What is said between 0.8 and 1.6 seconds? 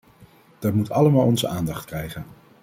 allemaal onze